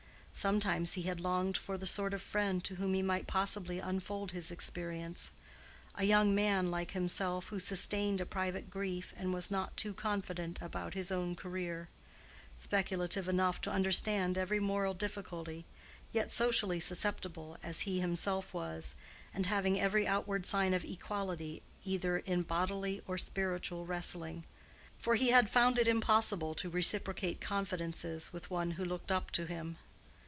Sometimes 0.33 0.93
he 0.93 1.01
had 1.03 1.19
longed 1.19 1.57
for 1.57 1.77
the 1.77 1.85
sort 1.85 2.13
of 2.13 2.21
friend 2.21 2.63
to 2.63 2.75
whom 2.75 2.93
he 2.93 3.01
might 3.01 3.27
possibly 3.27 3.79
unfold 3.79 4.31
his 4.31 4.49
experience: 4.49 5.31
a 5.95 6.05
young 6.05 6.33
man 6.33 6.71
like 6.71 6.91
himself 6.91 7.47
who 7.47 7.59
sustained 7.59 8.21
a 8.21 8.25
private 8.25 8.69
grief 8.69 9.13
and 9.17 9.33
was 9.33 9.51
not 9.51 9.75
too 9.75 9.93
confident 9.93 10.57
about 10.61 10.93
his 10.93 11.11
own 11.11 11.35
career; 11.35 11.89
speculative 12.55 13.27
enough 13.27 13.59
to 13.59 13.69
understand 13.69 14.37
every 14.37 14.59
moral 14.59 14.93
difficulty, 14.93 15.65
yet 16.13 16.31
socially 16.31 16.79
susceptible, 16.79 17.57
as 17.61 17.81
he 17.81 17.99
himself 17.99 18.53
was, 18.53 18.95
and 19.33 19.47
having 19.47 19.77
every 19.79 20.07
outward 20.07 20.45
sign 20.45 20.73
of 20.73 20.85
equality 20.85 21.61
either 21.83 22.19
in 22.19 22.41
bodily 22.41 23.01
or 23.05 23.17
spiritual 23.17 23.85
wrestling—for 23.85 25.15
he 25.15 25.31
had 25.31 25.49
found 25.49 25.77
it 25.77 25.89
impossible 25.89 26.55
to 26.55 26.69
reciprocate 26.69 27.41
confidences 27.41 28.31
with 28.31 28.49
one 28.49 28.71
who 28.71 28.85
looked 28.85 29.11
up 29.11 29.29
to 29.29 29.45
him. 29.45 29.75